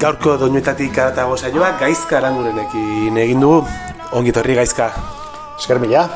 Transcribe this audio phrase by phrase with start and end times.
[0.00, 3.66] Gaurko doinuetatik adatago saioa gaizka arangurenekin egin dugu.
[4.16, 4.88] Ongi torri gaizka.
[5.58, 6.06] Esker mila.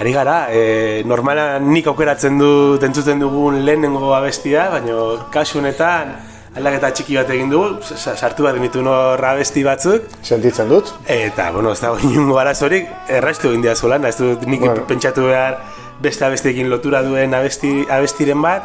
[0.00, 2.50] Ari gara, e, normala nik aukeratzen du
[2.86, 4.94] entzuten dugun lehenengo abestia, baina
[5.34, 6.14] kasu honetan
[6.56, 10.88] aldaketa txiki bat egin dugu, sa- sartu bat genitu nor abesti batzuk, Sentitzen dut.
[11.06, 14.86] eta, bueno, ez dago inungo arazorik, errastu egin diazu lan, ez dut nik Bueno.
[14.86, 15.58] pentsatu behar
[16.00, 18.62] beste abestiekin lotura duen abesti, abestiren bat,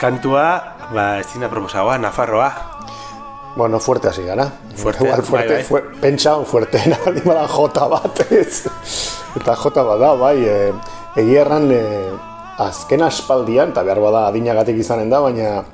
[0.00, 2.50] kantua, ba, ez dina proposagoa, Nafarroa.
[3.54, 4.46] Bueno, fuerte hasi gara.
[4.74, 5.64] Fuerte, Igual fuerte, bai, bai.
[5.64, 8.66] fue- pentsa un fuerte, nadi bada jota bat, ez.
[9.36, 10.72] Eta jota bat da, bai, e,
[11.20, 11.82] egia erran, e,
[12.64, 15.64] azken aspaldian, eta behar bada adinagatik izanen da, baina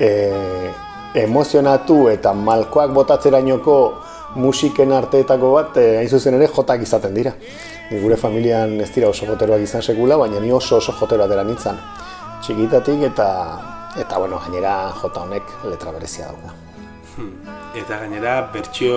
[0.00, 0.10] e,
[1.14, 3.76] emozionatu eta malkoak botatzerainoko
[4.42, 7.34] musiken arteetako bat, e, hain zuzen ere, jotak izaten dira.
[7.90, 11.44] Ni gure familian ez dira oso joteroak izan sekula, baina ni oso oso joteroa dela
[11.44, 11.78] nintzen.
[12.42, 13.28] Txikitatik eta,
[14.00, 16.54] eta bueno, gainera jota honek letra berezia dauka.
[17.76, 18.96] Eta gainera bertsio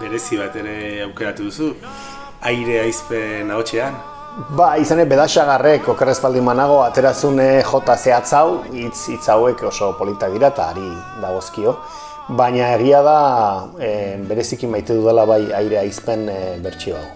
[0.00, 1.70] berezi bat ere aukeratu duzu.
[2.44, 3.96] Aire aizpen ahotxean.
[4.58, 10.34] Ba, izan ere, bedaxagarrek, okerrez baldin manago, aterazune jota zehatzau, hitz, hitz hauek oso politak
[10.34, 10.88] dira eta ari
[11.22, 11.76] dagozkio.
[12.34, 13.18] Baina egia da,
[13.78, 13.90] e,
[14.26, 17.06] bereziki maite dudala bai aire aizpen e, bertsio hau.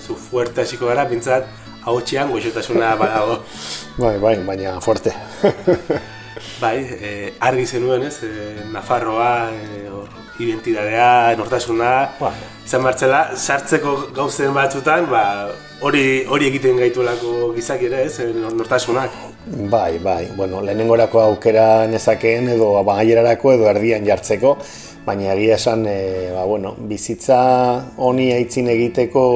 [0.00, 1.44] Zu fuerte hasiko gara, bintzat
[1.84, 3.42] ahotxean goxotasuna badago.
[4.02, 5.12] Bai, bai, baina fuerte.
[6.60, 10.08] bai, e, argi zenuen ez, e, Nafarroa, e, hor,
[10.42, 12.32] identidadea, nortasuna, Bai.
[12.64, 15.24] izan martzela, sartzeko gauzen batzutan, ba,
[15.82, 19.12] hori hori egiten gaituelako gizak ere ez, nortasunak.
[19.70, 24.56] Bai, bai, bueno, lehenengorako aukera nezakeen edo amaierarako edo erdian jartzeko,
[25.06, 27.42] baina egia esan, e, ba, bueno, bizitza
[27.98, 29.26] honi aitzin egiteko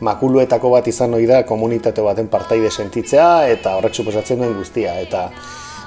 [0.00, 4.98] makuluetako bat izan ohi da komunitate baten partaide sentitzea eta horrek suposatzen duen guztia.
[5.00, 5.30] Eta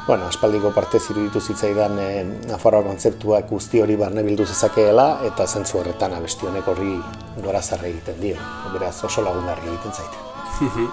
[0.10, 5.78] bueno, aspaldiko parte iruditu zitzaidan e, Nafarroa kontzeptuak guzti hori barne bildu zezakeela eta zentzu
[5.78, 6.96] horretan abesti honek horri
[7.44, 8.48] gorazarre egiten dio.
[8.74, 10.88] Beraz oso lagungarri egiten zaite.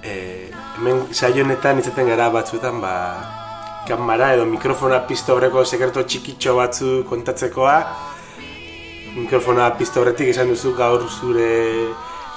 [0.00, 0.14] E,
[0.78, 2.94] hemen saio honetan izaten gara batzuetan, ba,
[3.90, 7.76] kamera edo mikrofona pizto horreko sekreto txikitxo batzu kontatzekoa,
[9.18, 11.52] mikrofona pizto horretik esan duzu gaur zure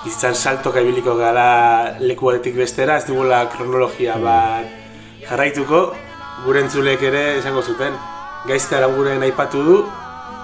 [0.03, 4.81] bizitzan saltoka ibiliko gara leku batetik bestera, ez dugula kronologia bat
[5.29, 5.83] jarraituko,
[6.45, 7.95] gure entzulek ere esango zuten,
[8.47, 9.77] gaizka aranguren aipatu du,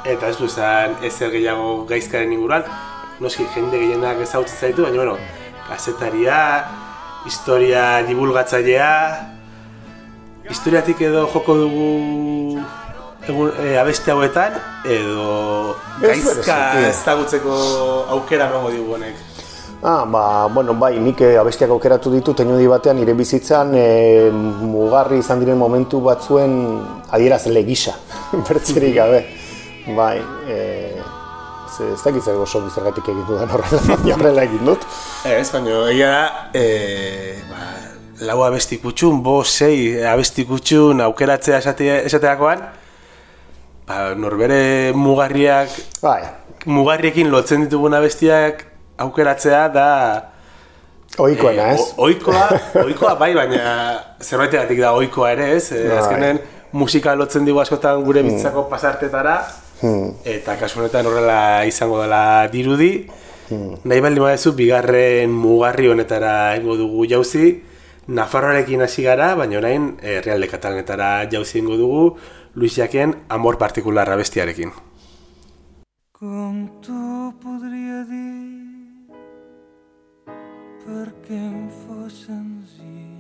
[0.08, 2.68] eta ez du esan ezer gehiago gaizkaren inguruan,
[3.20, 5.18] noski jende gehienak ezagutzen zaitu, baina bueno,
[5.68, 6.40] kazetaria,
[7.28, 8.92] historia divulgatzailea,
[10.50, 11.90] historiatik edo joko dugu
[13.28, 14.56] egun, e, abeste hauetan,
[14.88, 17.58] edo gaizka ezagutzeko
[18.16, 19.29] aukera emango digu honek.
[19.82, 25.22] Ah, ba, bueno, bai, nik eh, abestiak aukeratu ditut enudi batean nire bizitzan eh, mugarri
[25.24, 26.52] izan diren momentu batzuen
[27.16, 27.94] adierazle gisa,
[28.50, 29.22] bertzerik gabe.
[29.96, 30.18] Bai,
[30.52, 31.00] eh,
[31.72, 34.84] ze, ez dakit zer oso zergatik egin dudan horrela, baina horrela egin dut.
[35.24, 36.26] Ez, baina egia da,
[36.60, 37.72] e, ba,
[38.28, 41.62] lau abesti kutxun, bo, sei abesti kutxun aukeratzea
[42.02, 42.68] esaterakoan,
[43.88, 45.72] ba, norbere mugarriak,
[46.04, 46.20] Bai,
[46.68, 48.66] mugarriekin lotzen ditugun abestiak
[49.06, 49.88] aukeratzea da...
[51.20, 51.80] ohikoena eh, ez?
[51.98, 52.44] o- Ohikoa,
[52.84, 53.64] ohikoa bai, baina
[54.22, 55.72] zerbaitegatik da ohikoa ere, ez?
[55.72, 55.98] E, Bai.
[55.98, 56.40] azkenen
[56.72, 59.40] musika lotzen digu askotan gure bizitzako pasartetara,
[60.26, 62.92] eta kasu honetan horrela izango dela dirudi.
[63.50, 67.48] Nahi baldin badezu, bigarren mugarri honetara ingo dugu jauzi,
[68.10, 72.04] Nafarroarekin hasi gara, baina orain eh, Realde Katalanetara jauzi ingo dugu,
[72.56, 74.72] Luis Jaken amor partikularra bestiarekin.
[76.20, 78.59] Com tu podria dir
[80.86, 83.18] perquè em fos senzill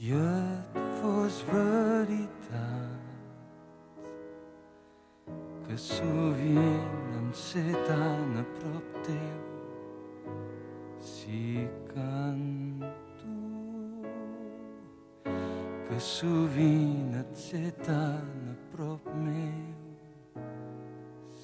[0.00, 3.00] i et fos veritat
[5.66, 9.40] que sovint em sé tan a prop teu
[11.10, 11.44] si
[11.92, 13.36] canto
[15.86, 19.60] que sovint et sé tan a prop meu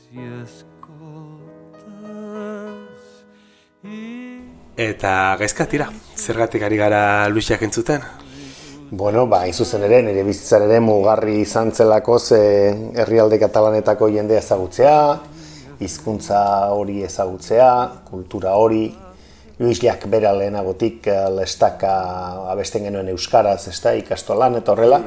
[0.00, 2.45] si escoltes
[4.76, 5.86] Eta gaizka tira,
[6.20, 8.02] zergatik ari gara Luis Jaken zuten?
[8.90, 12.40] Bueno, ba, zuzen ere, nire bizitzan ere mugarri izan zelako ze
[13.00, 14.98] herrialde katalanetako jendea ezagutzea,
[15.80, 16.42] hizkuntza
[16.76, 17.70] hori ezagutzea,
[18.10, 18.84] kultura hori,
[19.58, 21.96] Luis Jak bera lehenagotik eh, lestaka
[22.52, 25.00] abesten genuen euskaraz, ez da, ikastolan eta horrela,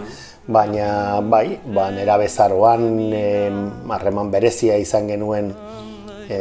[0.47, 3.59] baina bai, ba, nera bezaroan em,
[3.93, 5.53] harreman berezia izan genuen
[6.25, 6.39] e,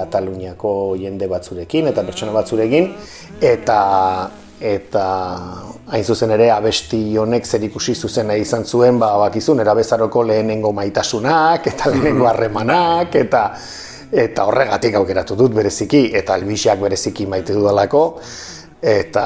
[0.00, 2.92] Kataluniako jende batzurekin eta pertsona batzurekin,
[3.40, 3.80] eta
[4.60, 5.04] eta
[5.88, 10.72] hain zuzen ere abesti honek zer ikusi zuzena izan zuen, ba, bakizu, nera bezaroko lehenengo
[10.76, 13.44] maitasunak, eta lehenengo harremanak, eta
[14.10, 18.04] eta horregatik aukeratu dut bereziki, eta albixiak bereziki maite dudalako,
[18.82, 19.24] eta,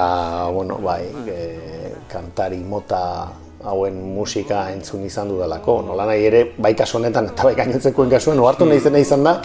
[0.52, 1.46] bueno, bai, e,
[2.10, 3.00] kantari mota
[3.64, 5.78] hauen musika entzun izan dudalako.
[5.86, 9.38] Nola nahi ere, bai kasu honetan, eta bai gainotzekoen kasuen, ohartu nahi izan da,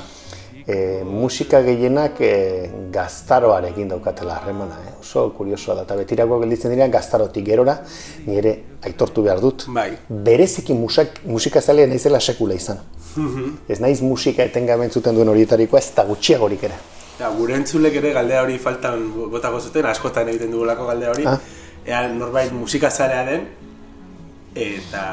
[0.70, 4.78] e, musika gehienak e, gaztaroarekin daukatela harremana.
[4.86, 4.94] Eh?
[5.02, 7.80] Oso kuriosoa da, eta betirako gelditzen dira gaztarotik gerora,
[8.28, 8.56] nire
[8.86, 9.66] aitortu behar dut.
[9.76, 9.90] Bai.
[10.30, 12.84] Bereziki musak, musika zalea naizela sekula izan.
[13.68, 16.78] Ez naiz musika etengabe entzuten duen horietarikoa, ez da gutxiagorik ere.
[17.20, 21.26] Ja, gure entzulek ere galdea hori faltan botako zuten, askotan egiten dugulako galdea hori.
[21.28, 21.40] Ah.
[21.90, 23.48] Ea norbait musikazalea den,
[24.56, 25.04] eta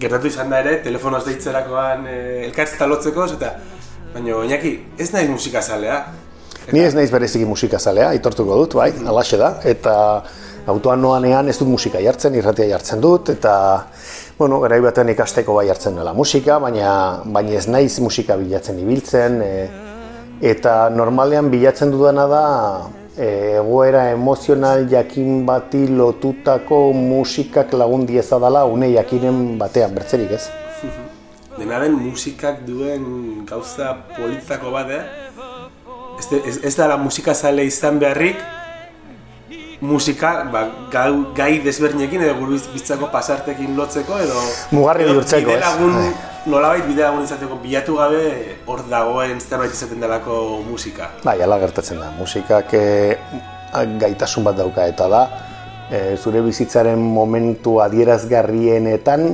[0.00, 3.52] gertatu izan da ere, telefonoz deitzerakoan e, elkartzeta lotzeko, eta
[4.14, 6.04] baina Iñaki, ez naiz musikazalea.
[6.72, 9.94] Ni ez naiz bereziki musika zalea, aitortuko dut, bai, alaxe da, eta
[10.70, 13.54] autoan noanean ez dut musika jartzen, irratia jartzen dut, eta,
[14.38, 16.94] bueno, garai batean ikasteko bai jartzen dela musika, baina,
[17.26, 19.68] baina ez naiz musika bilatzen ibiltzen, e,
[20.54, 22.44] eta normalean bilatzen dudana da,
[23.18, 23.28] e,
[23.60, 30.46] egoera emozional jakin bati lotutako musikak lagun dieza dela une jakinen batean, bertzerik ez.
[31.58, 35.04] Dena den musikak duen gauza politako bat, eh?
[36.18, 38.38] Ez, ez, ez dala musikazale izan beharrik,
[39.84, 44.40] musika ba, gau, gai desberdinekin edo gure biz- bizitzako pasartekin lotzeko edo
[44.72, 45.56] Mugarri bihurtzeko, ez?
[45.58, 46.12] bidelagun, Bai.
[46.46, 48.22] nolabait bidelagun izateko bilatu gabe
[48.66, 51.10] hor dagoen zerbait izaten delako musika.
[51.24, 52.10] Bai, ala gertatzen da.
[52.18, 52.84] Musikak e,
[54.00, 55.22] gaitasun bat dauka eta da,
[55.90, 59.28] e, zure bizitzaren momentu adierazgarrienetan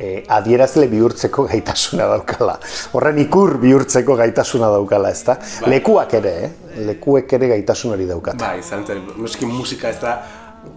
[0.00, 2.56] e, adierazle bihurtzeko gaitasuna daukala.
[2.96, 5.36] Horren ikur bihurtzeko gaitasuna daukala, ezta?
[5.68, 6.50] Lekuak ere, eh?
[6.90, 8.40] Lekuek ere gaitasun hori daukate.
[8.42, 10.20] Bai, izan zen, noski musika ez da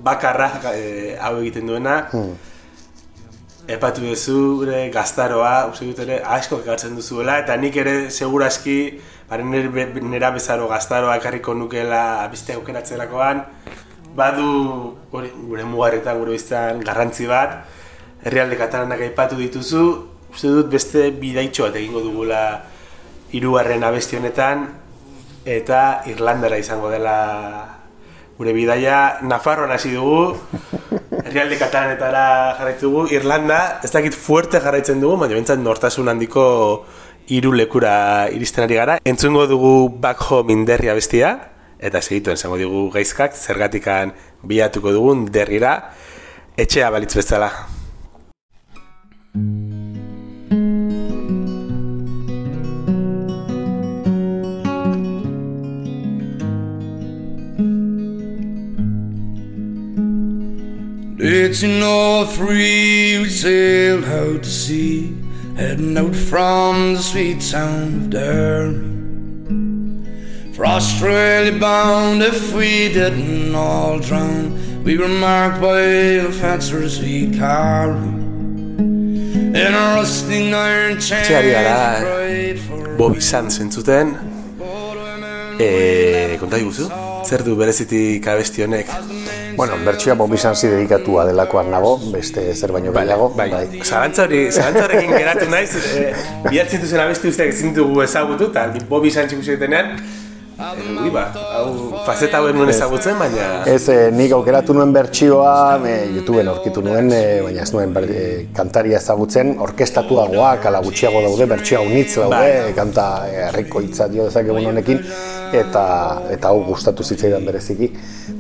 [0.03, 2.01] bakarra eh, hau egiten duena.
[3.73, 8.77] Epatu duzu gure gaztaroa, uste dut ere asko ekartzen duzuela, eta nik ere seguraski
[9.29, 13.39] bare nera bezaro gaztaroa ekarriko nukela abiste aukeratzerakoan,
[14.17, 14.49] badu
[15.13, 17.63] gure mugarretan gure biztan garrantzi bat,
[18.23, 19.83] herrialde katalanak aipatu dituzu,
[20.33, 22.43] uste dut beste bidaitxo bat egingo dugula
[23.33, 24.67] hirugarren abesti honetan,
[25.45, 27.17] eta Irlandara izango dela
[28.37, 30.33] gure bidaia Nafarroan hasi dugu,
[31.23, 32.25] herrialde katalanetara
[32.59, 36.45] jarraitu dugu, Irlanda, ez dakit fuerte jarraitzen dugu, baina bentsat nortasun handiko
[37.27, 38.97] hiru lekura iristen ari gara.
[39.05, 41.35] Entzungo dugu Back Home Inderria bestia,
[41.83, 45.77] eta segituen esango digu gaizkak, zergatikan bilatuko dugun derrira,
[46.57, 47.51] etxea balitz bezala.
[49.35, 49.49] Eighteen
[61.81, 65.17] oh three, we sailed out to sea,
[65.55, 68.75] heading out from the sweet town of Derry.
[70.53, 77.31] For Australia bound, if we didn't all drown, we were marked by the fetters we
[77.35, 78.22] carry.
[79.63, 82.03] In a rusting iron chain, Etxeari gara,
[82.97, 84.09] Bobby Sands entzuten,
[85.55, 86.89] e, konta diguzu?
[87.23, 88.91] Zer du berezitik abesti honek?
[89.55, 93.29] Bueno, bertsioa Bobby Sansi dedikatua delakoan nago, beste zer baino gehiago.
[93.37, 93.49] bai.
[93.83, 96.09] Zalantza hori, zalantza horrekin geratu naiz, e,
[96.49, 100.12] bilatzen duzen abesti usteak ezin dugu ezagutu, eta Bobby denean, e,
[101.03, 101.25] ui ba,
[101.57, 103.47] hau faceta hauen nuen ezagutzen, baina...
[103.69, 105.53] Ez, eh, nik aukeratu nuen bertsioa,
[105.89, 111.21] eh, YouTubeen aurkitu nuen, eh, baina ez nuen ber, eh, kantaria ezagutzen, orkestatuagoak, ala gutxiago
[111.25, 112.73] daude, bertsioa unitz daude, Bai.
[112.77, 115.03] kanta eh, herriko hitza dio dezakegun honekin,
[115.53, 115.83] eta
[116.33, 117.91] eta hau gustatu zitzaidan bereziki,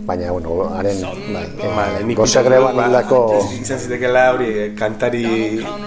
[0.07, 1.03] baina, bueno, haren,
[1.33, 3.19] bai, gozagreban ba, hildako,
[3.59, 5.25] izan zitekela hori kantari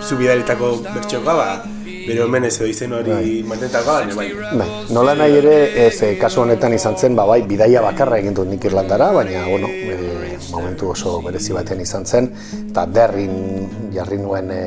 [0.04, 1.75] zubidaritako bertxokoa, ba,
[2.06, 4.26] bere omenez edo izen hori mantentakoa, baina bai.
[4.60, 8.36] bai, nola nahi ere, ez, eh, kasu honetan izan zen, ba, bai, bidaia bakarra egin
[8.36, 12.30] dut nik Irlandara, baina, bueno, eh, momentu oso berezi batean izan zen,
[12.68, 14.62] eta derrin jarri nuen e,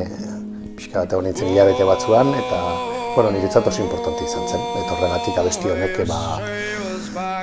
[0.78, 2.62] pixka bat egon nintzen hilabete batzuan, eta,
[3.16, 6.22] bueno, niretzat oso importante izan zen, eta horregatik abesti honek, e, ba,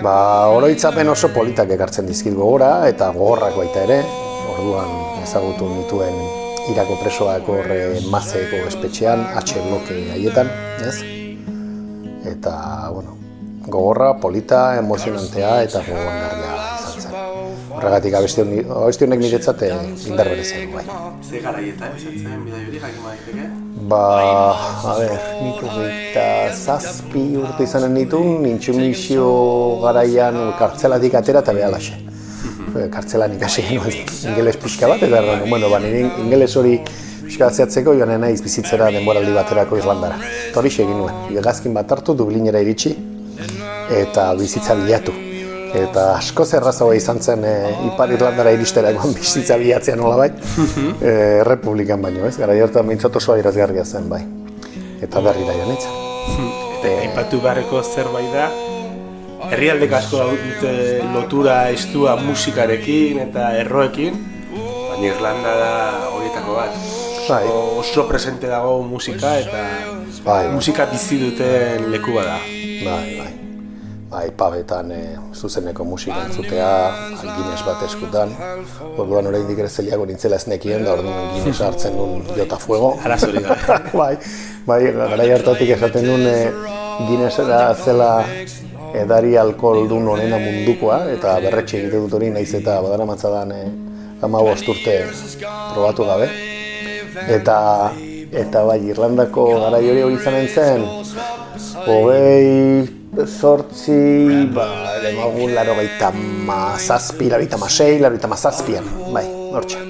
[0.04, 0.16] ba,
[0.56, 4.02] oroitzapen oso politak ekartzen dizkit gogora, eta gogorrak baita ere,
[4.56, 7.80] orduan ezagutu nituen irako presoak horre
[8.10, 10.50] mazeko espetxean, H bloke haietan,
[10.86, 10.96] ez?
[12.26, 12.56] Eta,
[12.92, 13.16] bueno,
[13.66, 16.56] gogorra, polita, emozionantea eta gogoangarria
[16.96, 17.14] izan zen.
[17.76, 18.42] Horregatik abesti
[19.06, 19.72] honek niretzat eh,
[20.08, 20.84] indar berezia du, bai.
[21.22, 23.48] Ze garaietan izan zen, bidai hori, jakin daiteke?
[23.90, 24.02] Ba,
[24.90, 29.28] a ber, nik hogeita zazpi urte izanen ditu, nintxumisio
[29.84, 32.00] garaian kartzelatik atera eta behalaxe.
[32.92, 36.78] Kartzelan ikasi ingeles pixka bat, eta erran, bueno, ba, nire ingeles hori
[37.26, 40.18] pixka bat zehatzeko joan naiz bizitzera denboraldi baterako Irlandara.
[40.50, 42.94] Eta hori egin nuen, hegazkin bat hartu, Dublinera iritsi,
[44.02, 45.14] eta bizitza bilatu.
[45.76, 47.54] Eta asko zerrazagoa izan zen e,
[47.90, 50.30] Ipar Irlandara iristerakoan bizitza bilatzea nola bai,
[51.10, 52.36] e, Republikan baino, ez?
[52.40, 54.22] Gara jartan mintzat oso airazgarria zen bai.
[55.02, 55.76] Eta berri da joan.
[55.76, 58.48] Eta aipatu beharreko zerbait da,
[59.50, 60.74] herrialdek asko dute
[61.14, 64.18] lotura estua musikarekin eta erroekin,
[64.52, 65.72] baina Irlanda da
[66.12, 66.78] horietako bat.
[67.26, 67.42] Bai.
[67.50, 69.64] Oso presente dago musika eta
[70.26, 70.54] Bai, bai.
[70.54, 72.38] musika bizi duten leku bada.
[72.84, 73.32] Bai, bai.
[74.06, 75.00] Bai, pabetan e,
[75.34, 76.68] zuzeneko musika entzutea,
[77.20, 78.30] Guinness bat eskutan.
[78.96, 82.92] Orduan oraindik ere zeliago nintzela ez nekien, da orduan Guinness hartzen nun jota fuego.
[83.04, 83.80] Arazorik gabe.
[84.00, 84.12] bai,
[84.68, 86.36] bai, gara hartatik esaten duen e,
[87.08, 88.10] Guinnessera zela
[88.94, 93.62] edari alkoholdun onena mundukoa, eta berretxe egiten dut hori naiz eta badara matzadan e,
[94.22, 94.98] amabost urte
[95.72, 96.28] probatu gabe.
[97.36, 97.58] Eta,
[98.44, 100.84] eta bai, Irlandako garai hori hori izanen zen,
[101.86, 102.86] hogei
[103.24, 104.68] sortzi, ba,
[105.02, 109.24] demagun laro gaita mazazpi, laro gaita masei, laro gaita mazazpian, bai,
[109.56, 109.80] hortxe.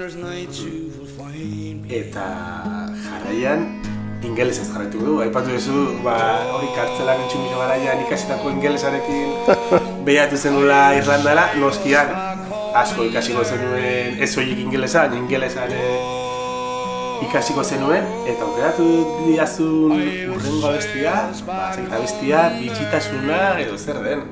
[1.86, 2.24] Eta
[3.02, 3.66] jarraian,
[4.24, 5.18] ingelesez jarraitu du.
[5.24, 6.16] Aipatu duzu, ba,
[6.56, 9.34] hori kartzelan entxumiso garaian ikasitako ingelesarekin
[10.06, 12.12] behatu zenula Irlandara, noskian
[12.76, 18.88] asko ikasiko zenuen ez horiek ingelesa, baina ingelesan eh, ikasiko zenuen, eta aukeratu
[19.24, 19.96] diazun
[20.34, 21.16] urrengo abestia,
[21.48, 24.24] ba, zekit abestia, bitxitasuna edo zer den.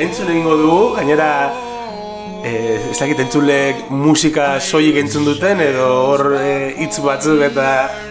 [0.00, 1.30] Entzun egingo dugu, gainera
[2.44, 7.66] eh, ez dakit entzulek musika soilik entzun duten edo hor eh, hitz batzuk eta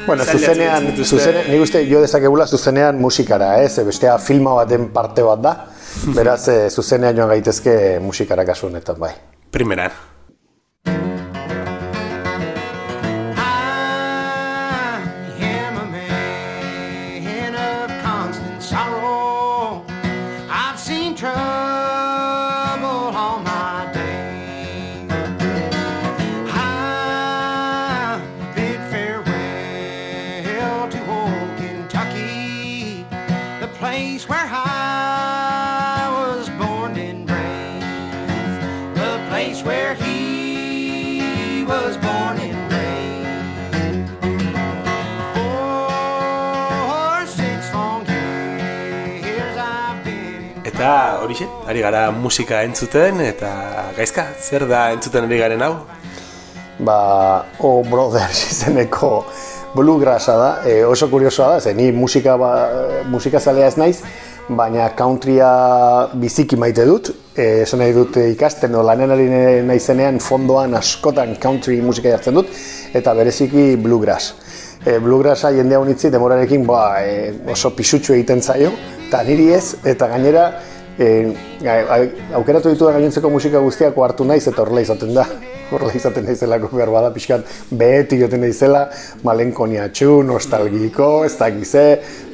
[0.06, 3.76] Bueno, zuzenean, zuzenean, nik uste jo dezakegula zuzenean musikara, ez?
[3.76, 5.56] Ze Bestea filma baten parte bat da,
[6.18, 9.14] beraz eh, zuzenean joan gaitezke musikara kasu honetan, bai.
[9.52, 10.11] Primeran.
[51.42, 55.86] Horixe, ari gara musika entzuten eta gaizka, zer da entzuten ari garen hau?
[56.80, 59.26] Ba, Oh Brothers izeneko
[59.76, 64.02] bluegrassa da, e, oso kuriosoa da, ze ni musika, ba, musika zalea ez naiz,
[64.50, 69.30] baina countrya biziki maite dut, e, esan nahi dut ikasten, o lanean ari
[69.64, 72.52] naizenean fondoan askotan country musika jartzen dut,
[72.94, 74.34] eta bereziki bluegrass.
[74.82, 78.74] E, bluegrassa jende honitzi demorarekin ba, e, oso pisutxu egiten zaio,
[79.08, 80.50] eta niri ez, eta gainera
[81.00, 85.26] e, ga- a- aukeratu ditu gainontzeko musika guztiak hartu naiz eta horrela izaten da.
[85.72, 88.90] Horrela izaten naizelako behar bada pixkat beti joten naizela,
[89.24, 91.84] malenkoniatxu, nostalgiko, ez dakize,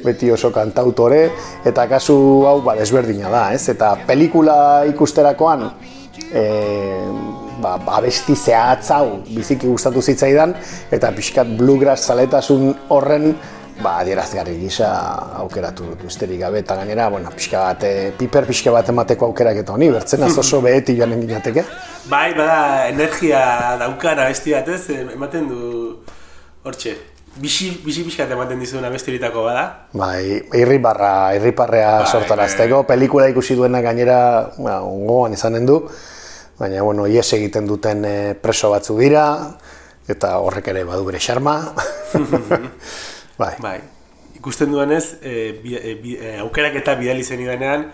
[0.02, 1.28] beti oso kantautore,
[1.64, 2.16] eta kasu
[2.50, 3.68] hau ba, desberdina da, ez?
[3.70, 4.56] Eta pelikula
[4.90, 5.68] ikusterakoan,
[6.34, 6.42] e,
[7.62, 10.56] ba, abesti zehatz hau biziki gustatu zitzaidan,
[10.90, 13.36] eta pixkat bluegrass zaletasun horren
[13.82, 14.88] ba, adierazgarri gisa
[15.42, 19.60] aukeratu dut besterik gabe, eta gainera, bueno, pixka bat, e, piper pixka bat emateko aukerak
[19.62, 21.64] eta honi, bertzenaz oso beheti joanen ginateke.
[22.10, 25.60] Bai, bada energia daukan abesti bat ez, em- ematen du
[26.66, 26.96] hortxe,
[27.38, 29.64] bixi, bixi pixkat ematen dizuen abestiritako bada.
[29.92, 34.20] Bai, irribarra, irriparrea Bai, sortarazteko, pelikula ikusi duena gainera,
[34.58, 35.84] ba, ongoan izanen du,
[36.58, 39.28] baina, bueno, ies egiten duten eh, preso batzu dira,
[40.08, 41.60] eta horrek ere badu bere xarma.
[43.38, 43.54] bai.
[43.62, 43.78] Bai,
[44.36, 47.86] ikusten duenez, e, bi, e, bi, e, aukerak eta bidali zen idanean,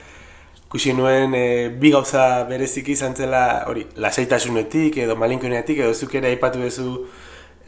[0.66, 6.32] ikusi nuen e, bi gauza bereziki izan zela, hori, lasaitasunetik edo malinkonetik edo zuk ere
[6.32, 7.06] aipatu duzu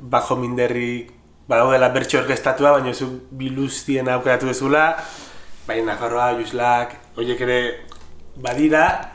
[0.01, 1.13] bajo minderrik
[1.49, 4.97] badaudela bertso orkestatua, baina zu biluztien aukeratu duzula,
[5.67, 7.61] baina Nafarroa, Juslak, horiek ere
[8.37, 9.13] badira,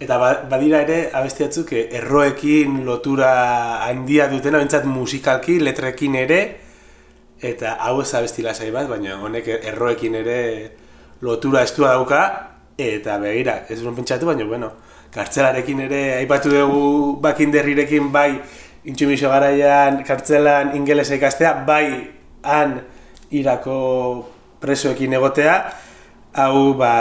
[0.00, 6.38] Eta ba- badira ere abesti batzuk eh, erroekin lotura handia dutena, bentsat musikalki, letrekin ere,
[7.42, 10.38] eta hau ez abesti lasai bat, baina honek erroekin ere
[11.24, 12.22] lotura estua dauka,
[12.80, 14.70] eta begira, ez duen pentsatu, baina, bueno,
[15.14, 18.40] kartzelarekin ere, aipatu dugu bakinderrirekin bai,
[18.88, 22.10] intsumiso garaian, kartzelan ingelesa ikastea, bai,
[22.42, 22.78] han
[23.36, 23.78] irako
[24.60, 25.56] presoekin egotea,
[26.40, 26.92] hau, ba,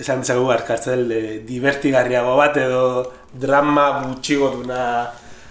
[0.00, 5.10] esan dezagu kartzel e, divertigarriago bat edo drama gutxigo duna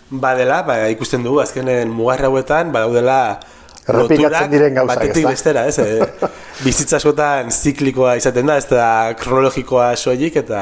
[0.10, 3.40] badela, ba, ikusten dugu azkenen mugarra hauetan, badaudela
[3.84, 5.78] Errepikatzen diren gauzak, batetik bestera, ez?
[5.80, 6.30] E,
[6.66, 8.86] bizitza askotan ziklikoa izaten da, ez da
[9.20, 10.62] kronologikoa soilik eta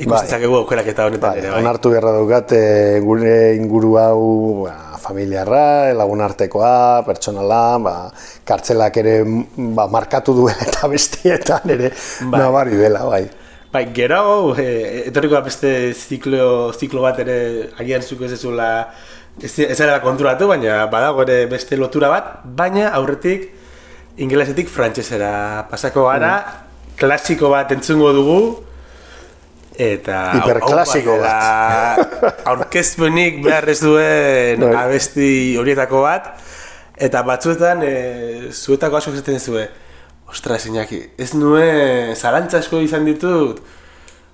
[0.00, 0.30] ikusten Bai.
[0.34, 1.60] zakegu aukerak eta honetan Bai, ere, bai.
[1.62, 2.62] onartu beharra daukat e,
[3.04, 4.22] gure inguru hau
[4.64, 7.94] ba, familiarra, lagun artekoa, pertsonala, ba,
[8.48, 9.20] kartzelak ere
[9.76, 12.40] ba, markatu duela eta bestietan ere Bai.
[12.40, 13.24] nabari dela, bai.
[13.70, 17.36] Bai, gero, e, etorriko da beste ziklo, ziklo bat ere
[17.78, 18.70] agian zuko ez ezula
[19.38, 23.50] ez, ez zara konturatu, baina badago ere beste lotura bat, baina aurretik
[24.20, 26.34] ingelesetik frantsesera pasako gara,
[27.00, 28.40] klasiko bat entzungo dugu,
[29.80, 34.74] eta Hiperklasiko badela aurkezpenik behar ez duen Bai.
[34.84, 36.32] abesti horietako bat,
[37.00, 37.94] eta batzuetan e,
[38.52, 39.68] zuetako asko esaten zue,
[40.30, 43.62] ostras, Iñaki, ez nuen zalantza asko izan ditut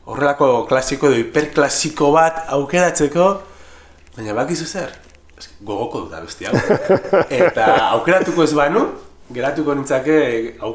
[0.07, 3.29] horrelako klasiko edo hiperklasiko bat aukeratzeko,
[4.17, 4.93] baina bakizu zer?
[5.61, 6.57] Gogoko dut abesti hau.
[7.41, 8.87] Eta aukeratuko ez banu,
[9.33, 10.19] geratuko nintzake
[10.65, 10.73] au,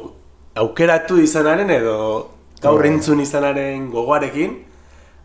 [0.62, 1.96] aukeratu izanaren edo
[2.62, 4.54] gaur entzun izanaren gogoarekin,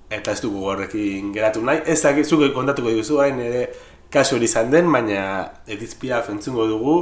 [0.09, 1.83] eta ez du gogorrekin geratu nahi.
[1.85, 3.67] Ez dakit, zuk kontatuko diguzu, hain ere
[4.13, 5.23] kasu hori izan den, baina
[5.67, 6.97] Edith Piaf entzungo dugu,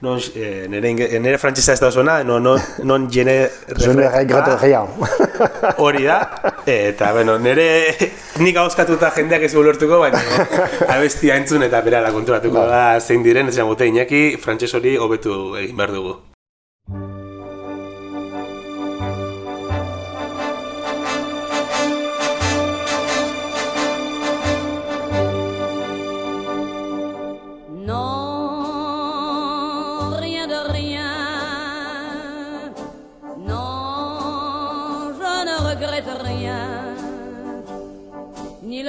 [0.00, 4.08] non, eh, nire, inge- nire frantzisa ez da oso ona, non, non, non jene Zune
[4.08, 5.08] gaikatu gehiago.
[5.84, 6.18] Hori da,
[6.64, 7.66] eta, bueno, nire
[8.44, 10.22] nik hauskatuta jendeak ez ulertuko, baina
[10.88, 15.76] abestia entzun eta berala konturatuko da zein diren, ez jangote Iñaki, frantses hori hobetu egin
[15.76, 16.16] behar dugu.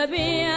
[0.08, 0.50] Bien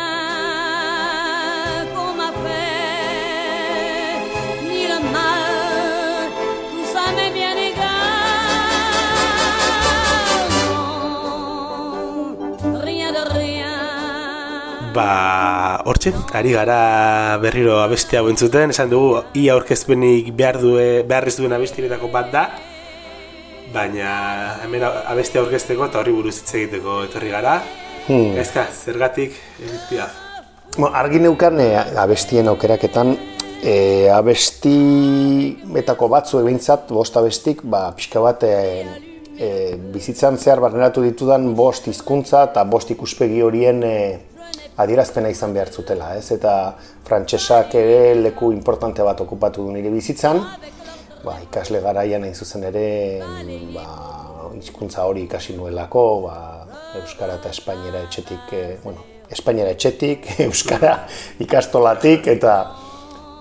[1.95, 4.17] qu'on m'a fait,
[4.63, 6.29] ni le mal,
[6.71, 7.85] tout ça m'est bien égal.
[12.65, 13.77] Non, rien de rien.
[14.95, 21.29] Ba, hortxe, ari gara berriro abestia hau entzuten, esan dugu, ia aurkezpenik behar, due, behar
[21.29, 22.51] ez duen abestiretako bat da,
[23.75, 27.61] baina hemen abestia aurkezteko eta horri buruz hitz egiteko etorri gara.
[28.05, 28.37] Hmm.
[28.37, 30.17] Ezka, zergatik Edith Piaf.
[30.77, 33.15] Bo, argi neukan e, abestien aukeraketan,
[33.65, 34.75] e, abesti
[35.73, 38.53] betako batzu ebintzat, bost abestik, ba, pixka bat e,
[39.39, 39.49] e,
[39.95, 43.97] bizitzan zehar barneratu ditudan bost hizkuntza eta bost ikuspegi horien e,
[44.85, 46.29] adierazpena izan behar zutela, ez?
[46.35, 46.75] Eta
[47.07, 50.43] frantsesak ere leku importante bat okupatu du nire bizitzan,
[51.25, 52.87] ba, ikasle garaian hain zuzen ere
[53.73, 53.87] ba,
[54.59, 56.37] hizkuntza hori ikasi nuelako, ba,
[57.03, 60.97] Euskara eta Espainiera etxetik, e, bueno, Espainiera etxetik, Euskara
[61.45, 62.57] ikastolatik, eta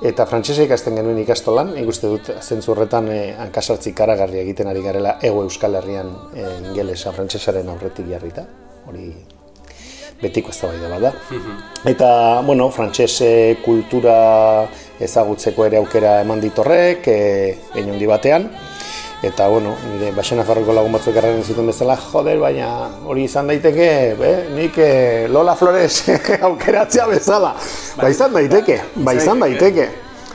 [0.04, 4.84] eta frantsesa ikasten genuen ikastolan, nik uste dut zentzu horretan e, hankasartzi karagarria egiten ari
[4.84, 8.44] garela ego Euskal Herrian e, ingelesa frantsesaren aurretik jarrita,
[8.90, 9.14] hori
[10.24, 11.12] betiko bat da.
[11.90, 14.68] Eta, bueno, frantses eh, kultura
[15.00, 18.50] ezagutzeko ere aukera eman ditorrek, e, batean.
[19.24, 23.86] Eta, bueno, nire Baxena Farroko lagun batzuk erraren zuten bezala, joder, baina hori izan daiteke,
[24.20, 26.02] be, nik eh, Lola Flores
[26.50, 27.54] aukeratzea bezala.
[28.02, 29.88] Ba izan daiteke, ba izan daiteke.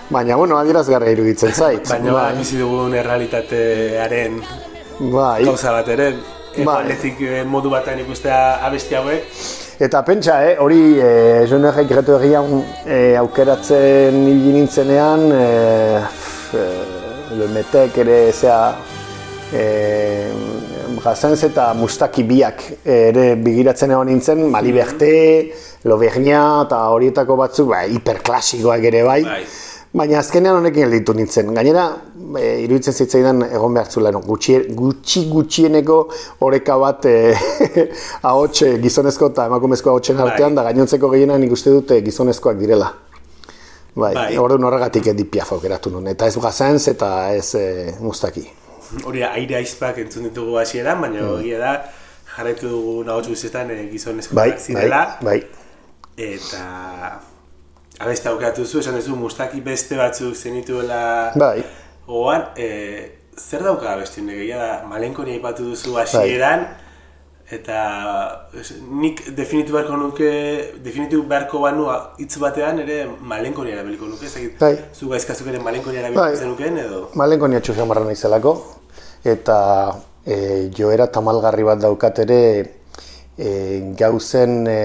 [0.09, 1.85] Baina, bueno, adierazgarria iruditzen zait.
[1.93, 4.41] Baina Bai, bizi dugun errealitatearen
[5.13, 5.45] bai.
[5.45, 6.15] gauza bat ere,
[6.57, 9.41] eh, modu batean ikustea abesti hauek,
[9.79, 11.11] Eta pentsa, eh, hori e,
[11.47, 12.49] jone gretu egian
[12.83, 15.45] e, aukeratzen nintzenean, e,
[16.51, 16.98] e,
[17.37, 18.61] lemetek ere zea,
[19.53, 19.65] e,
[21.03, 25.13] Gazenz eta Mustaki biak ere bigiratzen egon nintzen, Maliberte,
[25.89, 29.23] Lobernia eta horietako batzuk, ba, hiperklasikoak ere bai.
[29.25, 29.43] Bai.
[29.99, 31.55] Baina azkenean honekin gelditu nintzen.
[31.57, 31.87] Gainera,
[32.37, 34.21] e, iruditzen zitzaidan egon behar zula, no?
[34.21, 35.99] gutxi, gutxi gutxieneko
[36.45, 37.17] oreka bat e,
[38.31, 40.29] ahots gizonezko eta emakumezko ahotsen Bai.
[40.33, 42.93] artean, da gainontzeko gehienak nik uste dute gizonezkoak direla.
[43.99, 44.37] Bai, Bai.
[44.39, 46.07] orduan horregatik Edith Piaf aukeratu nuen.
[46.13, 48.45] Eta ez Gazenz eta ez e, Mustaki.
[49.05, 51.41] hori aire aizpak entzun ditugu hasieran, baina Mm.
[51.41, 51.73] egia da
[52.37, 55.01] jarraitu dugu nagoz guztietan e, gizonezko Bai, bai, zirela.
[55.21, 55.43] bai.
[56.17, 57.21] Eta
[58.01, 61.65] abeste aukeratu zu, esan duzu mustaki beste batzuk zenituela Bai.
[62.07, 62.49] gogoan.
[62.57, 62.69] E,
[63.39, 66.67] zer dauka abesti honek da, malenkoni aipatu duzu hasieran,
[67.51, 70.29] eta es, nik definitu beharko nuke,
[70.85, 71.87] definitu beharko banu
[72.21, 74.75] hitz batean ere malenkoni erabiliko nuke, ez dakit, Bai.
[74.93, 76.37] zu gaizkazuk ere malenkoni erabiliko Bai.
[76.37, 77.01] zenukeen edo?
[77.17, 78.53] Malenko niatxu jamarra naizelako,
[79.25, 79.59] eta
[80.27, 82.41] e, joera tamalgarri bat daukat ere
[83.39, 83.51] e,
[83.97, 84.81] gauzen e,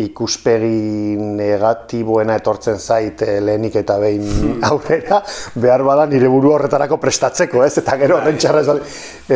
[0.00, 5.18] ikuspegi negatiboena etortzen zait e, lehenik eta behin aurrera,
[5.60, 7.74] behar bada nire buru horretarako prestatzeko, ez?
[7.82, 8.86] Eta gero horren txarra ez bali-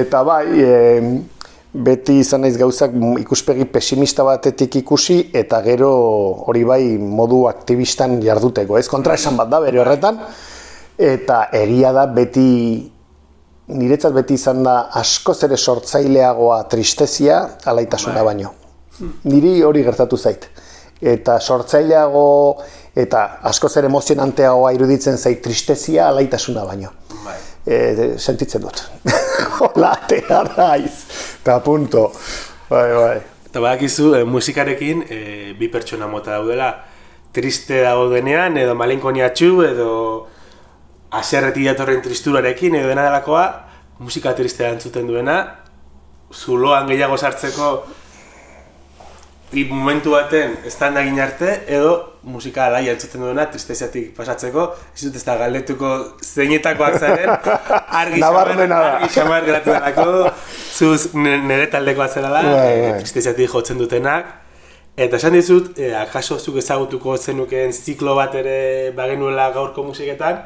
[0.05, 0.75] Eta bai, e,
[1.75, 5.91] beti izan naiz gauzak ikuspegi pesimista batetik ikusi eta gero
[6.47, 8.87] hori bai modu aktivistan jarduteko, ez?
[8.89, 10.21] Kontra esan bat da bere horretan,
[10.99, 12.51] eta egia da beti
[13.75, 18.55] niretzat beti izan da askoz ere sortzaileagoa tristezia alaitasuna baino.
[19.27, 20.47] Niri hori gertatu zait.
[21.03, 22.27] Eta sortzaileago
[22.95, 26.93] eta askoz ere emozionanteagoa iruditzen zait tristezia alaitasuna baino.
[27.25, 27.39] Bai.
[27.67, 27.79] E,
[28.19, 28.85] sentitzen dut.
[29.65, 31.34] Hola, atera naiz.
[31.45, 32.11] Eta punto.
[32.71, 33.17] Bai, bai.
[33.45, 35.19] Eta badakizu, e, musikarekin e,
[35.59, 36.71] bi pertsona mota daudela,
[37.37, 39.91] triste daudenean, edo malenkoniatxu, edo
[41.13, 43.45] aserreti datorren tristurarekin, edo dena delakoa,
[44.01, 45.37] musika tristea entzuten duena,
[46.33, 47.71] zuloan gehiago sartzeko
[49.53, 55.29] i momentu baten estandagin arte, edo musika alaia entzuten duena tristeziatik pasatzeko, ez dut ez
[55.29, 57.35] da galdetuko zeinetakoak zaren,
[58.01, 60.31] argi xamar, argi xamar geratu delako,
[60.75, 62.99] zuz nire taldekoa zela da, Bai, e, bai.
[62.99, 64.27] tristeziatik jotzen dutenak,
[64.97, 70.43] eta esan dizut, e, akaso zuk ezagutuko zenukeen ziklo bat ere bagenuela gaurko musiketan,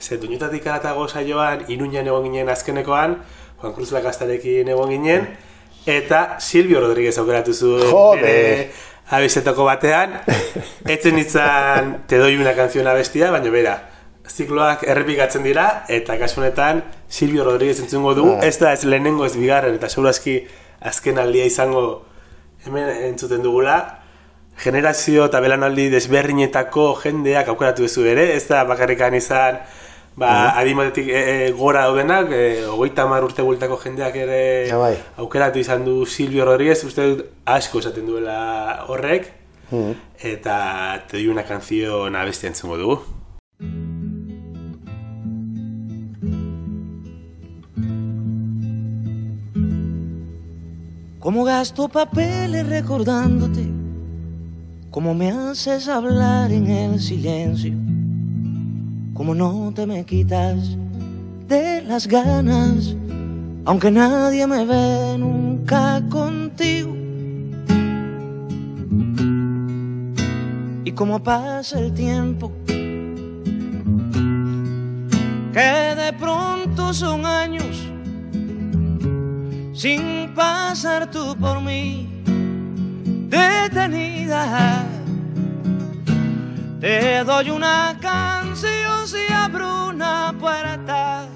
[0.00, 3.18] ze duñutatik aratago saioan, iruñan egon ginen azkenekoan,
[3.60, 5.28] Juan Cruz Lakastarekin egon ginen,
[5.86, 8.22] eta Silvio Rodríguez aukeratu zuen Jode.
[8.22, 8.70] bere
[9.10, 10.14] abestetako batean,
[10.88, 13.76] etzen izan te doi una canción abestia, baina bera,
[14.32, 18.46] zikloak errepikatzen dira, eta kasu honetan Silvio Rodríguez entzungo dugu, Ah.
[18.46, 20.46] ez da ez lehenengo ez bigarren, eta segurazki
[20.80, 22.04] azken aldia izango
[22.66, 23.98] hemen entzuten dugula,
[24.56, 29.58] generazio eta belanaldi desberdinetako jendeak aukeratu duzu ere, ez da bakarrikan izan
[30.16, 34.96] ba, adimatetik e, e, gora daudenak, e, hogeita hamar urte bueltako jendeak ere Ja, bai.
[35.16, 39.32] aukeratu izan du Silvio Rodríguez, uste dut asko esaten duela horrek,
[40.22, 43.00] eta te doy una canción abestia entzungo dugu.
[51.22, 53.70] Como gasto papeles recordándote,
[54.90, 57.74] como me haces hablar en el silencio,
[59.14, 60.76] como no te me quitas
[61.46, 62.96] de las ganas,
[63.64, 66.92] aunque nadie me ve nunca contigo.
[70.84, 72.50] Y como pasa el tiempo,
[75.52, 77.91] que de pronto son años
[79.82, 82.06] sin pasar tú por mí
[83.28, 84.84] detenida.
[86.80, 91.26] Te doy una canción si abro una puerta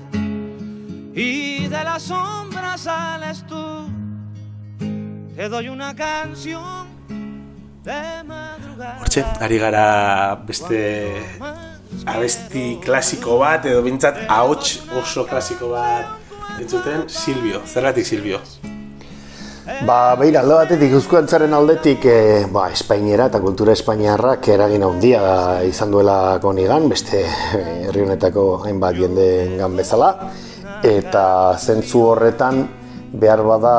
[1.12, 3.90] y de la sombra sales tú.
[5.34, 6.86] Te doy una canción
[7.82, 9.00] de madrugada.
[9.00, 10.80] Hortxe, ari gara beste
[12.06, 18.40] abesti klasiko bat, edo bintzat ahots oso klasiko bat entzuten, Silvio, zergatik Silvio?
[19.82, 25.22] Ba, beira, alde batetik, euskuantzaren aldetik, e, ba, Espainiera eta kultura espainiarrak eragin handia
[25.66, 30.12] izan duela konigan, beste eh, herri honetako hainbat jendeengan bezala,
[30.86, 31.24] eta
[31.58, 32.62] zentzu horretan
[33.16, 33.74] behar bada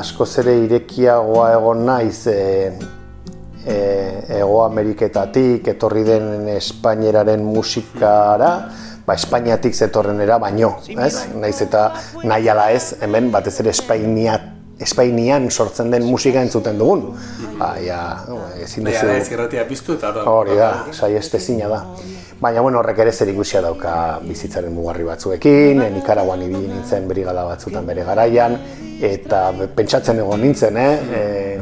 [0.00, 2.38] askoz ere irekiagoa egon naiz e,
[3.66, 8.52] e, Ego Ameriketatik etorri den Espainieraren musikara,
[9.06, 11.26] ba, Espainiatik zetorrenera baino, ez?
[11.34, 11.90] Naiz eta
[12.24, 14.38] nahi ala ez, hemen batez ere Espainia,
[14.80, 17.02] Espainian sortzen den musika entzuten dugun.
[17.58, 18.00] Ba, ja,
[18.62, 19.10] ezin Baina duzu...
[19.10, 21.82] da ez irratia piztu eta hor- Hori da, saiestezina da.
[22.40, 27.84] Baina bueno, horrek ere zer ikusia dauka bizitzaren mugarri batzuekin, Nikaraguan ibili nintzen brigada batzutan
[27.84, 28.56] bere garaian,
[29.04, 29.42] eta
[29.76, 30.94] pentsatzen egon nintzen, eh?
[31.18, 31.58] E,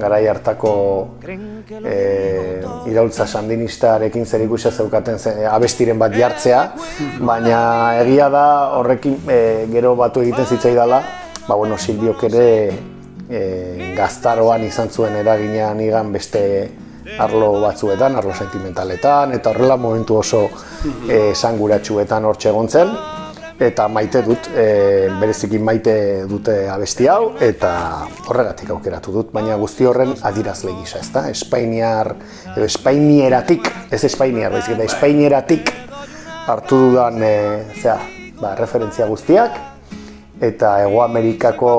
[0.00, 0.72] garai hartako
[1.22, 1.96] e,
[2.90, 6.62] iraultza sandinistarekin zer ikusia zeukaten zen, abestiren bat jartzea,
[7.20, 7.60] baina
[8.02, 8.44] egia da
[8.80, 9.40] horrekin e,
[9.72, 11.02] gero batu egiten zitzaidala,
[11.46, 12.46] ba bueno, Silbiok ere
[13.28, 13.40] e,
[13.96, 16.44] gaztaroan izan zuen eragina nigan beste
[17.18, 20.44] arlo batzuetan, arlo sentimentaletan, eta horrela momentu oso
[21.08, 22.94] e, esanguratsuetan hortxe egon zen.
[23.60, 25.94] Eta maite dut, e, bereziki maite
[26.28, 27.72] dute abesti hau, eta
[28.26, 31.26] horregatik aukeratu dut, baina guzti horren adirazle gisa, ezta?
[31.28, 32.14] Espainiar,
[32.56, 35.74] edo espainieratik, ez espainiar, baizik eta espainieratik
[36.48, 37.36] hartu dudan, e,
[37.82, 38.00] zera,
[38.40, 39.60] ba, referentzia guztiak,
[40.40, 41.72] eta Ego Amerikako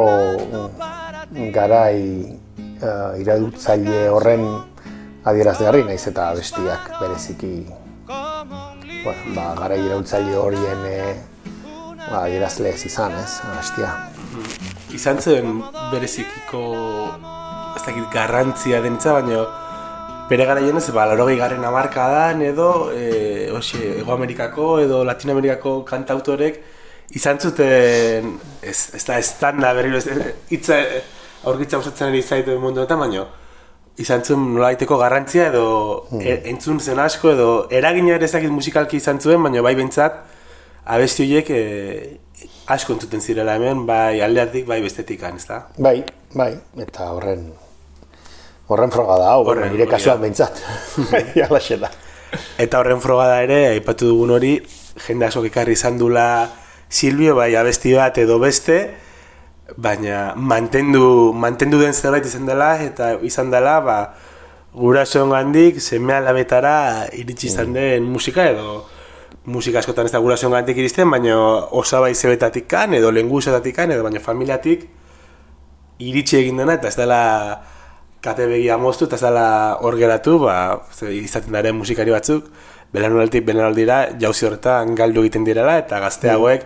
[1.54, 1.98] garai
[2.84, 4.46] uh, iradutzaile horren
[5.26, 7.54] adierazgarri naiz eta bestiak bereziki
[8.06, 10.98] bueno, ba, gara irautzaile horien e,
[12.12, 13.92] ba, adierazle ez izan, ez, bestia.
[14.92, 16.64] Izan zen berezikiko
[17.78, 19.46] ez dakit garrantzia dentza, baina
[20.30, 26.62] bere garaian ez, ba, laurogei garren amarkadan edo e, oxe, Ego Amerikako edo Latinoamerikako kantautorek
[27.16, 30.80] izan zuten ez, ez da estanda berriro ez, hitza
[31.48, 33.26] aurkitza usatzen ari zaitu mundu honetan, baina
[34.00, 35.66] izan zuen nolaiteko garrantzia edo
[36.20, 40.31] e, entzun zen asko edo eragina ere ezakit musikalki izan zuen, baina bai behintzat
[40.86, 41.64] abesti horiek e,
[42.72, 45.66] asko entzuten zirela hemen, bai aldeatik, bai bestetikan, ez da?
[45.78, 46.00] Bai,
[46.34, 46.54] bai,
[46.86, 47.52] eta horren
[48.72, 50.26] horren froga da, hau, Horren, nire kasuan da.
[50.26, 50.62] behintzat.
[51.40, 51.92] Jalaxe da.
[52.62, 54.54] Eta horren frogada ere, aipatu dugun hori,
[55.06, 56.26] jende asko ekarri izan dula
[56.92, 58.78] Silvio, bai abesti bat edo beste,
[59.76, 63.98] baina mantendu, mantendu den zerbait izan dela, eta izan dela, ba,
[64.72, 68.86] gurasoen gandik, seme alabetara iritsi izan den musika edo
[69.46, 71.36] musika askotan ez da gurasoen gandik iristen, baina
[71.82, 74.88] osabai zebetatik kan, edo lengusetatik kan, edo baina familiatik
[76.02, 77.22] iritsi egin dena, eta ez dela
[78.22, 79.48] kate begia moztu, eta ez dela
[79.82, 80.56] hor geratu, ba,
[81.10, 82.50] izaten daren musikari batzuk,
[82.94, 86.66] belanuraltik belanaldira, jauzi horretan galdu egiten direla, eta gazte hauek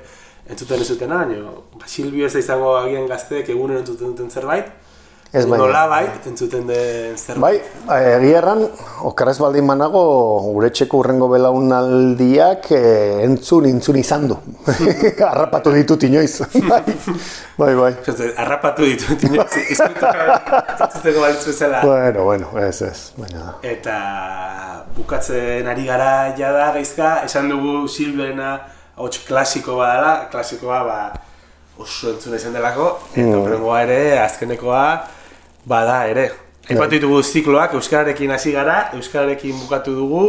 [0.50, 4.70] entzuten ez zutena, baina ba, Silvio ez da izango agian gazteek egunen entzuten duten zerbait,
[5.36, 5.66] Ez baina.
[5.66, 7.64] nola bait entzuten den zerbait.
[7.84, 8.62] Bai, egia erran,
[9.10, 10.04] okarrez baldin manago,
[10.46, 14.38] gure txeko urrengo belaunaldiak eh, entzun, entzun izan du.
[15.30, 16.40] Harrapatu ditut inoiz.
[16.56, 16.80] bai,
[17.60, 17.74] bai.
[17.82, 17.92] bai.
[18.08, 18.30] Bai.
[18.46, 19.18] Arrapatu ditu,
[19.76, 21.84] izkuteko balitz bezala.
[21.84, 23.58] Bueno, bueno, ez, ez, baina...
[23.76, 23.98] Eta
[24.96, 28.56] bukatzen ari gara jada gaizka, esan dugu Silvena
[28.96, 30.98] hots klasiko badala, klasikoa ba,
[31.84, 34.86] oso entzuna izan delako, eta horrengoa ere, azkenekoa
[35.66, 36.30] bada ere.
[36.70, 40.26] Aipatu ditugu zikloak, Euskararekin hasi gara, Euskararekin bukatu dugu,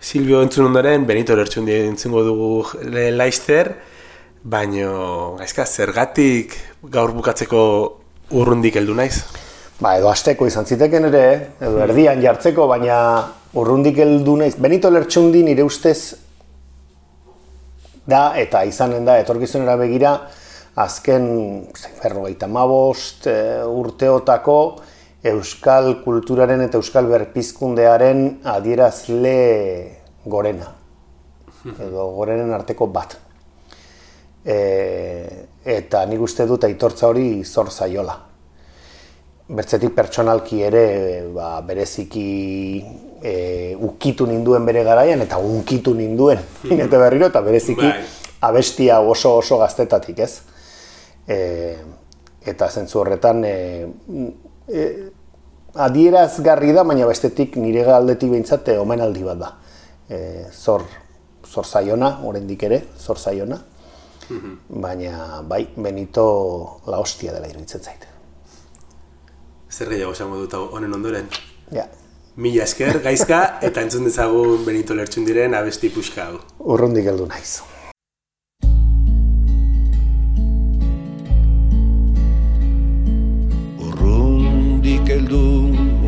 [0.00, 2.48] Silvio entzun ondoren, Benito Lertxundi entzungo dugu
[3.16, 3.74] Laister,
[4.44, 6.54] baino, gaizka, zergatik
[6.92, 7.60] gaur bukatzeko
[8.36, 9.24] urrundik heldu naiz?
[9.80, 11.24] Ba, edo asteko izan ziteken ere,
[11.60, 12.98] edo erdian jartzeko, baina
[13.56, 14.54] urrundik heldu naiz.
[14.56, 16.16] Benito Lertxundi nire ustez
[18.06, 20.16] da, eta izanen da, etorkizunera begira,
[20.76, 21.26] azken,
[22.02, 23.28] berrogeita mabost
[23.66, 24.58] urteotako
[25.26, 29.36] euskal kulturaren eta euskal berpizkundearen adierazle
[30.24, 30.72] gorena.
[31.66, 33.16] Edo gorenen arteko bat.
[34.46, 34.58] E,
[35.64, 38.14] eta nik uste dut aitortza hori zor zaiola
[39.46, 40.86] bertzetik pertsonalki ere
[41.34, 42.82] ba, bereziki
[43.22, 48.04] e, ukitu ninduen bere garaian eta unkitu ninduen eta berriro eta bereziki Bai.
[48.48, 50.32] abestia oso oso gaztetatik ez
[51.28, 51.76] e,
[52.46, 53.54] eta zentzu horretan e,
[54.68, 54.84] e,
[55.74, 59.52] adierazgarri da baina bestetik nire galdetik behintzat e, omenaldi bat da
[60.08, 60.18] e,
[60.52, 60.86] zor,
[61.46, 63.60] zor zaiona, oraindik ere, zor zaiona
[64.68, 68.08] baina bai, Benito la hostia dela iruditzen zait.
[69.70, 71.28] Zer gehiago esango dut honen ondoren?
[71.70, 71.86] Ja,
[72.36, 76.40] Mila esker, gaizka, eta entzun dezagun Benito Lertxundiren abesti puxka hau.
[76.74, 77.62] urrundik heldu naiz.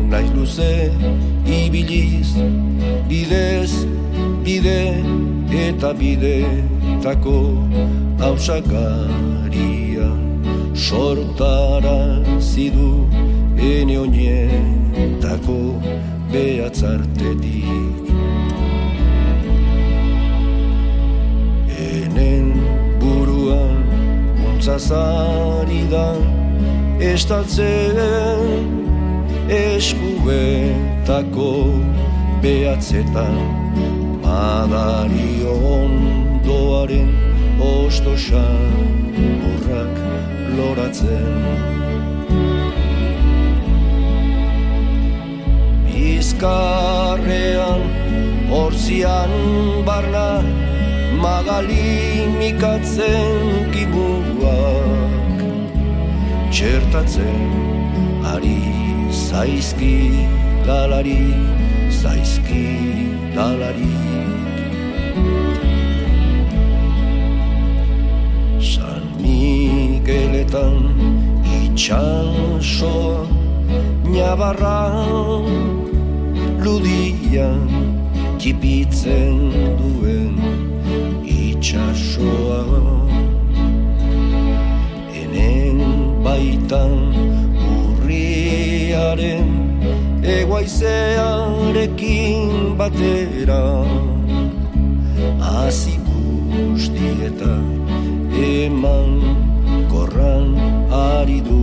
[0.09, 0.91] Naiz luze
[1.45, 2.29] ibiliz
[3.09, 3.71] bidez
[4.45, 4.81] bide
[5.67, 7.37] eta bidetako
[8.19, 10.09] hausakaria.
[10.79, 11.99] Sortara
[12.39, 13.05] zidu
[13.57, 15.57] ene oinetako
[16.31, 18.05] behatzartetik
[21.89, 22.47] Enen
[23.01, 23.83] buruan
[24.47, 26.07] untzazari da
[27.11, 28.88] estaltzen
[29.49, 31.49] eskuetako
[32.41, 33.37] behatzetan
[34.21, 37.09] madari ondoaren
[37.57, 38.73] ostosan
[39.43, 39.95] horrak
[40.57, 41.33] loratzen.
[45.89, 47.83] Bizkarrean
[48.53, 49.33] orzian
[49.87, 50.29] barna
[51.23, 53.33] magalimikatzen
[53.73, 55.39] kibuak
[56.53, 57.41] txertatzen
[58.33, 58.78] ari
[59.29, 59.95] zaizki
[60.67, 61.21] dalari
[62.01, 62.65] zaizki
[63.35, 63.93] dalari
[70.49, 70.81] Zubietan
[71.45, 73.27] itxansoa
[74.09, 75.05] Nabarra
[76.63, 77.69] ludian
[78.39, 80.35] Kipitzen duen
[81.25, 82.61] itxasoa
[85.13, 85.79] Enen
[86.23, 86.93] baitan
[88.99, 89.47] urriaren
[90.23, 93.85] Egoaizearekin batera.
[95.39, 97.55] Hazi guztieta
[98.35, 99.11] eman
[99.91, 100.55] korran
[100.91, 101.61] ari du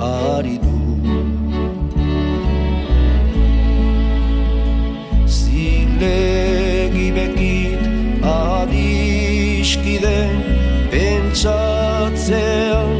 [0.00, 0.76] Ari du.
[5.26, 7.82] Zilegi bekit
[8.22, 10.18] adiskide
[10.90, 12.92] Pentsatzean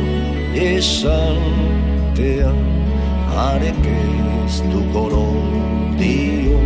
[0.55, 1.64] esan
[2.15, 2.53] maitea
[3.37, 4.83] arek ez du
[5.99, 6.61] dio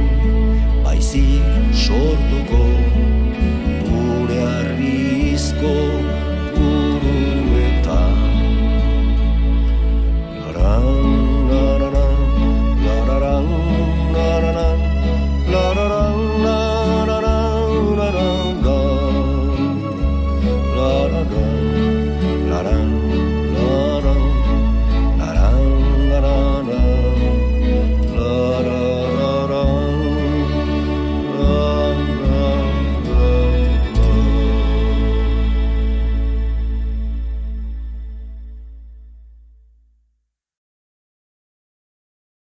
[0.85, 2.65] baizik sortuko
[3.89, 5.88] gure arrizko